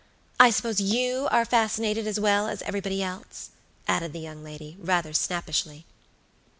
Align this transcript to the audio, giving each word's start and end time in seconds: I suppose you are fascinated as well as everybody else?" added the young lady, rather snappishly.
I 0.39 0.49
suppose 0.49 0.81
you 0.81 1.27
are 1.29 1.45
fascinated 1.45 2.07
as 2.07 2.19
well 2.19 2.47
as 2.47 2.63
everybody 2.63 3.03
else?" 3.03 3.51
added 3.87 4.13
the 4.13 4.19
young 4.19 4.43
lady, 4.43 4.75
rather 4.79 5.13
snappishly. 5.13 5.85